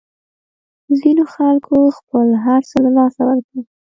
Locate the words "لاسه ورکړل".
2.97-3.63